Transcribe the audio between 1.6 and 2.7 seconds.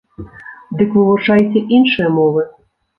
іншыя мовы!